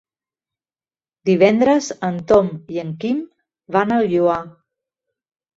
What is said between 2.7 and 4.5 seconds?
i en Quim van al Lloar.